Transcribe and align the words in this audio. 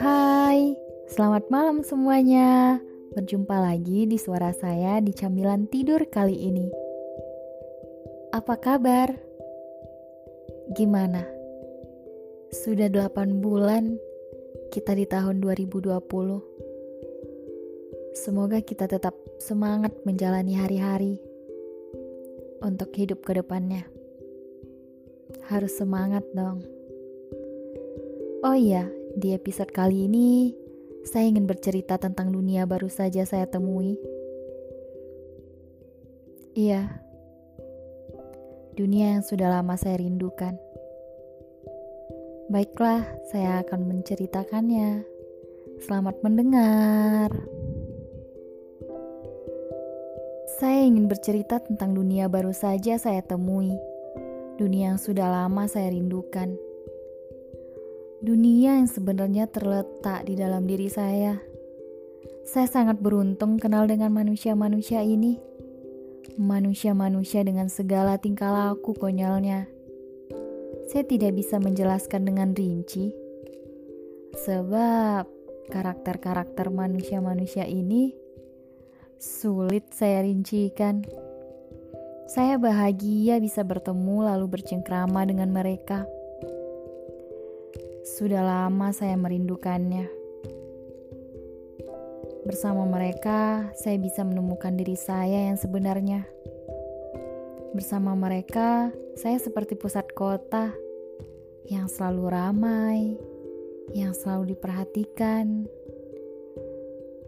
Hai, 0.00 0.72
selamat 1.12 1.52
malam 1.52 1.84
semuanya. 1.84 2.80
Berjumpa 3.12 3.52
lagi 3.60 4.08
di 4.08 4.16
suara 4.16 4.56
saya 4.56 4.96
di 5.04 5.12
camilan 5.12 5.68
tidur 5.68 6.08
kali 6.08 6.40
ini. 6.40 6.72
Apa 8.32 8.56
kabar? 8.56 9.12
Gimana? 10.72 11.28
Sudah 12.48 12.88
8 12.88 13.44
bulan 13.44 14.00
kita 14.72 14.96
di 14.96 15.04
tahun 15.04 15.44
2020. 15.44 16.00
Semoga 18.16 18.64
kita 18.64 18.88
tetap 18.88 19.12
semangat 19.36 19.92
menjalani 20.08 20.56
hari-hari 20.56 21.20
untuk 22.64 22.88
hidup 22.96 23.20
ke 23.20 23.36
depannya. 23.36 23.97
Harus 25.48 25.76
semangat 25.76 26.24
dong. 26.32 26.64
Oh 28.46 28.54
iya, 28.54 28.86
di 29.18 29.34
episode 29.34 29.74
kali 29.74 30.06
ini 30.06 30.54
saya 31.08 31.26
ingin 31.26 31.48
bercerita 31.48 31.96
tentang 31.98 32.30
dunia 32.30 32.68
baru 32.68 32.86
saja 32.86 33.26
saya 33.26 33.48
temui. 33.48 33.98
Iya, 36.58 36.86
dunia 38.78 39.18
yang 39.18 39.24
sudah 39.26 39.50
lama 39.50 39.74
saya 39.74 39.98
rindukan. 39.98 40.54
Baiklah, 42.48 43.04
saya 43.28 43.60
akan 43.66 43.90
menceritakannya. 43.90 45.02
Selamat 45.84 46.16
mendengar. 46.26 47.30
Saya 50.58 50.82
ingin 50.90 51.06
bercerita 51.06 51.62
tentang 51.62 51.94
dunia 51.94 52.26
baru 52.26 52.50
saja 52.50 52.98
saya 52.98 53.22
temui. 53.22 53.78
Dunia 54.58 54.92
yang 54.92 55.00
sudah 55.00 55.30
lama 55.30 55.70
saya 55.70 55.94
rindukan 55.94 56.68
dunia 58.18 58.82
yang 58.82 58.90
sebenarnya 58.90 59.46
terletak 59.46 60.26
di 60.26 60.34
dalam 60.34 60.66
diri 60.66 60.90
saya. 60.90 61.38
Saya 62.42 62.66
sangat 62.66 62.98
beruntung 62.98 63.60
kenal 63.62 63.86
dengan 63.86 64.10
manusia-manusia 64.10 65.04
ini. 65.06 65.38
Manusia-manusia 66.38 67.42
dengan 67.46 67.70
segala 67.70 68.18
tingkah 68.18 68.50
laku 68.50 68.94
konyolnya. 68.94 69.70
Saya 70.88 71.04
tidak 71.06 71.36
bisa 71.38 71.62
menjelaskan 71.62 72.26
dengan 72.26 72.54
rinci. 72.54 73.14
Sebab 74.34 75.26
karakter-karakter 75.68 76.72
manusia-manusia 76.72 77.68
ini 77.68 78.14
sulit 79.18 79.92
saya 79.94 80.24
rincikan. 80.24 81.04
Saya 82.28 82.60
bahagia 82.60 83.40
bisa 83.40 83.64
bertemu 83.64 84.28
lalu 84.28 84.60
bercengkrama 84.60 85.24
dengan 85.24 85.48
mereka. 85.48 86.04
Sudah 88.04 88.44
lama 88.44 88.92
saya 88.92 89.16
merindukannya. 89.16 90.04
Bersama 92.44 92.84
mereka, 92.84 93.72
saya 93.80 93.96
bisa 93.96 94.28
menemukan 94.28 94.76
diri 94.76 94.92
saya 94.92 95.48
yang 95.48 95.56
sebenarnya. 95.56 96.28
Bersama 97.72 98.12
mereka, 98.12 98.92
saya 99.16 99.40
seperti 99.40 99.80
pusat 99.80 100.12
kota 100.12 100.68
yang 101.64 101.88
selalu 101.88 102.28
ramai, 102.28 103.16
yang 103.96 104.12
selalu 104.12 104.52
diperhatikan, 104.52 105.64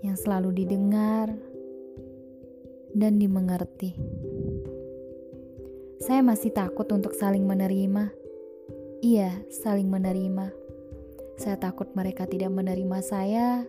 yang 0.04 0.16
selalu 0.20 0.60
didengar, 0.60 1.32
dan 2.92 3.16
dimengerti. 3.16 3.96
Saya 6.00 6.24
masih 6.24 6.50
takut 6.50 6.88
untuk 6.90 7.12
saling 7.12 7.44
menerima. 7.44 8.08
Iya, 9.04 9.44
saling 9.48 9.88
menerima 9.88 10.60
saya 11.40 11.56
takut 11.56 11.88
mereka 11.96 12.28
tidak 12.28 12.52
menerima 12.52 13.00
saya, 13.00 13.64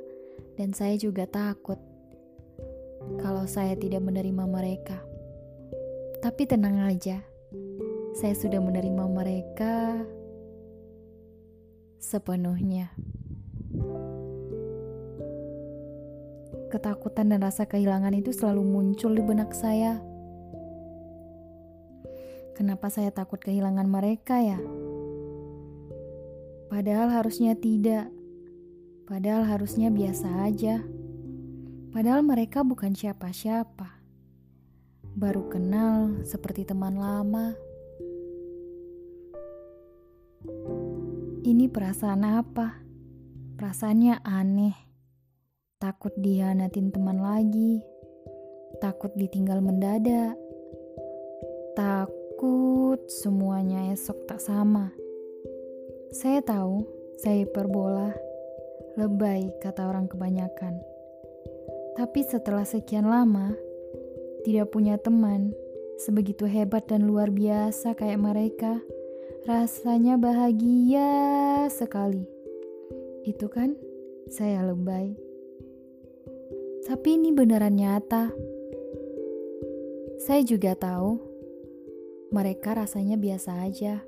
dan 0.59 0.75
saya 0.75 0.99
juga 0.99 1.23
takut 1.23 1.79
kalau 3.23 3.47
saya 3.47 3.79
tidak 3.79 4.03
menerima 4.03 4.43
mereka. 4.43 4.99
Tapi 6.19 6.43
tenang 6.51 6.83
aja, 6.83 7.23
saya 8.11 8.35
sudah 8.35 8.59
menerima 8.59 9.07
mereka 9.07 10.03
sepenuhnya. 12.03 12.91
Ketakutan 16.75 17.31
dan 17.31 17.39
rasa 17.39 17.63
kehilangan 17.63 18.11
itu 18.19 18.35
selalu 18.35 18.67
muncul 18.67 19.15
di 19.15 19.23
benak 19.23 19.55
saya. 19.55 20.03
Kenapa 22.51 22.91
saya 22.91 23.15
takut 23.15 23.39
kehilangan 23.39 23.87
mereka 23.87 24.43
ya? 24.43 24.59
Padahal 26.71 27.11
harusnya 27.11 27.55
tidak. 27.55 28.07
Padahal 29.03 29.43
harusnya 29.43 29.91
biasa 29.91 30.47
aja. 30.47 30.79
Padahal 31.91 32.23
mereka 32.23 32.63
bukan 32.63 32.95
siapa-siapa. 32.95 33.99
Baru 35.11 35.51
kenal 35.51 36.23
seperti 36.23 36.63
teman 36.63 36.95
lama. 36.95 37.51
Ini 41.43 41.67
perasaan 41.67 42.23
apa? 42.23 42.79
Perasaannya 43.59 44.23
aneh. 44.23 44.75
Takut 45.75 46.15
dihianatin 46.15 46.95
teman 46.95 47.19
lagi. 47.19 47.83
Takut 48.79 49.11
ditinggal 49.19 49.59
mendadak. 49.59 50.39
Takut 51.75 52.20
semuanya 53.11 53.91
esok 53.91 54.23
tak 54.23 54.39
sama. 54.39 54.95
Saya 56.15 56.39
tahu, 56.39 56.87
saya 57.19 57.43
hiperbola, 57.43 58.15
lebay 58.95 59.51
kata 59.59 59.85
orang 59.85 60.07
kebanyakan. 60.07 60.79
Tapi 61.99 62.23
setelah 62.23 62.63
sekian 62.63 63.05
lama, 63.05 63.51
tidak 64.47 64.71
punya 64.71 64.95
teman, 64.95 65.51
sebegitu 65.99 66.47
hebat 66.47 66.87
dan 66.87 67.05
luar 67.05 67.29
biasa 67.29 67.93
kayak 67.99 68.17
mereka, 68.17 68.79
rasanya 69.43 70.15
bahagia 70.15 71.67
sekali. 71.67 72.25
Itu 73.27 73.51
kan, 73.51 73.75
saya 74.31 74.65
lebay. 74.65 75.13
Tapi 76.87 77.21
ini 77.21 77.29
beneran 77.35 77.77
nyata. 77.77 78.33
Saya 80.17 80.41
juga 80.41 80.73
tahu, 80.73 81.30
mereka 82.31 82.79
rasanya 82.79 83.19
biasa 83.19 83.51
aja. 83.67 83.99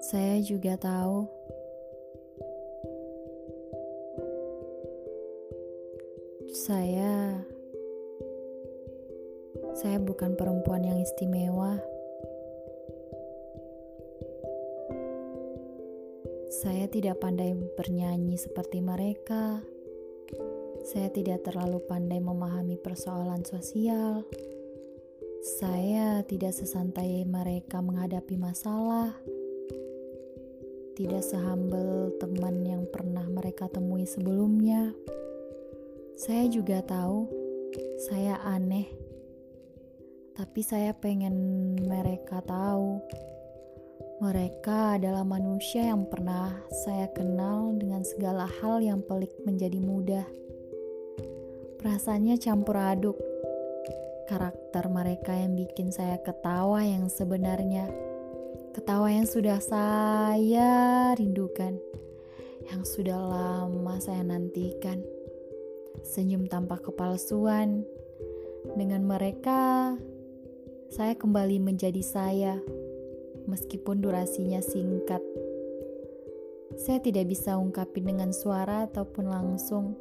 Saya 0.00 0.40
juga 0.40 0.80
tahu 0.80 1.28
saya 6.48 7.44
saya 9.76 10.00
bukan 10.00 10.32
perempuan 10.32 10.80
yang 10.88 10.96
istimewa. 10.96 11.76
Saya 16.48 16.88
tidak 16.88 17.20
pandai 17.20 17.52
bernyanyi 17.76 18.40
seperti 18.40 18.80
mereka. 18.80 19.60
Saya 20.88 21.12
tidak 21.12 21.44
terlalu 21.44 21.84
pandai 21.84 22.16
memahami 22.16 22.80
persoalan 22.80 23.44
sosial. 23.44 24.24
Saya 25.60 26.24
tidak 26.24 26.56
sesantai 26.56 27.28
mereka 27.28 27.84
menghadapi 27.84 28.40
masalah 28.40 29.12
tidak 30.98 31.22
sehambel 31.22 32.10
teman 32.18 32.66
yang 32.66 32.82
pernah 32.90 33.22
mereka 33.30 33.70
temui 33.70 34.02
sebelumnya. 34.02 34.90
Saya 36.18 36.50
juga 36.50 36.82
tahu 36.82 37.30
saya 38.10 38.42
aneh, 38.42 38.90
tapi 40.34 40.58
saya 40.66 40.90
pengen 40.98 41.78
mereka 41.86 42.42
tahu 42.42 42.98
mereka 44.18 44.98
adalah 44.98 45.22
manusia 45.22 45.86
yang 45.86 46.02
pernah 46.10 46.50
saya 46.82 47.06
kenal 47.14 47.70
dengan 47.78 48.02
segala 48.02 48.50
hal 48.58 48.82
yang 48.82 48.98
pelik 48.98 49.30
menjadi 49.46 49.78
mudah. 49.78 50.26
Perasaannya 51.78 52.36
campur 52.42 52.76
aduk. 52.76 53.18
Karakter 54.28 54.90
mereka 54.92 55.32
yang 55.32 55.56
bikin 55.56 55.88
saya 55.88 56.20
ketawa 56.20 56.84
yang 56.84 57.08
sebenarnya 57.08 57.88
Ketawa 58.78 59.10
yang 59.10 59.26
sudah 59.26 59.58
saya 59.58 61.10
rindukan, 61.18 61.82
yang 62.70 62.86
sudah 62.86 63.18
lama 63.18 63.98
saya 63.98 64.22
nantikan. 64.22 65.02
Senyum 66.06 66.46
tanpa 66.46 66.78
kepalsuan. 66.78 67.82
Dengan 68.78 69.02
mereka, 69.02 69.98
saya 70.94 71.18
kembali 71.18 71.58
menjadi 71.58 71.98
saya, 72.06 72.62
meskipun 73.50 73.98
durasinya 73.98 74.62
singkat. 74.62 75.26
Saya 76.78 77.02
tidak 77.02 77.34
bisa 77.34 77.58
ungkapin 77.58 78.14
dengan 78.14 78.30
suara 78.30 78.86
ataupun 78.86 79.26
langsung. 79.26 79.98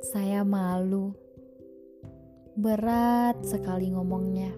Saya 0.00 0.48
malu. 0.48 1.12
Berat 2.56 3.44
sekali 3.44 3.92
ngomongnya. 3.92 4.48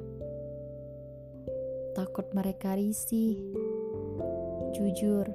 Takut 1.99 2.31
mereka 2.31 2.79
risih. 2.79 3.43
Jujur, 4.71 5.27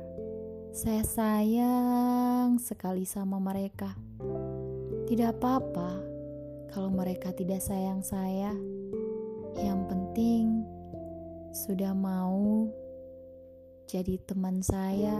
saya 0.71 1.03
sayang 1.03 2.55
sekali 2.55 3.03
sama 3.03 3.35
mereka. 3.43 3.99
Tidak 5.11 5.35
apa-apa 5.35 5.99
kalau 6.71 6.87
mereka 6.87 7.35
tidak 7.35 7.59
sayang 7.59 7.99
saya. 7.99 8.55
Yang 9.59 9.81
penting 9.91 10.43
sudah 11.51 11.91
mau 11.91 12.71
jadi 13.91 14.23
teman 14.23 14.63
saya, 14.63 15.19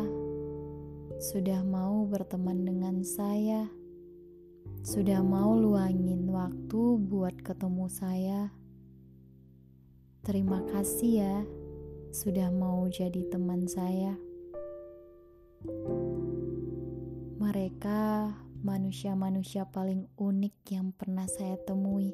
sudah 1.19 1.59
mau 1.67 2.07
berteman 2.07 2.63
dengan 2.63 3.03
saya, 3.03 3.67
sudah 4.85 5.19
mau 5.19 5.55
luangin 5.55 6.27
waktu 6.31 6.81
buat 7.07 7.35
ketemu 7.43 7.85
saya. 7.91 8.41
Terima 10.23 10.63
kasih 10.71 11.11
ya, 11.23 11.37
sudah 12.11 12.51
mau 12.51 12.87
jadi 12.91 13.27
teman 13.31 13.67
saya. 13.67 14.15
Mereka 17.37 18.33
manusia-manusia 18.63 19.67
paling 19.69 20.07
unik 20.19 20.55
yang 20.71 20.91
pernah 20.91 21.25
saya 21.25 21.55
temui 21.63 22.11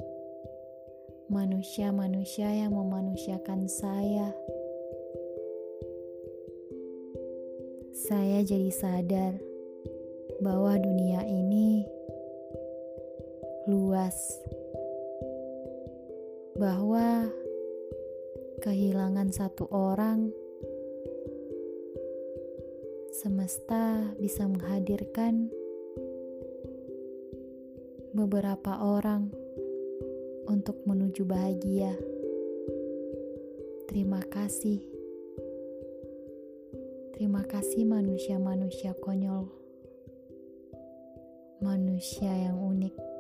manusia-manusia 1.34 2.46
yang 2.46 2.78
memanusiakan 2.78 3.66
saya. 3.66 4.30
Saya 8.06 8.46
jadi 8.46 8.70
sadar 8.70 9.34
bahwa 10.46 10.78
dunia 10.78 11.26
ini 11.26 11.88
luas, 13.64 14.44
bahwa 16.60 17.32
kehilangan 18.60 19.32
satu 19.32 19.72
orang, 19.72 20.36
semesta 23.16 24.12
bisa 24.20 24.52
menghadirkan 24.52 25.48
beberapa 28.12 28.84
orang 28.84 29.32
untuk 30.52 30.84
menuju 30.84 31.24
bahagia. 31.24 31.96
Terima 33.88 34.20
kasih. 34.28 34.84
Terima 37.16 37.48
kasih 37.48 37.88
manusia-manusia 37.88 38.92
konyol. 39.00 39.48
Manusia 41.64 42.28
yang 42.28 42.60
unik. 42.60 43.13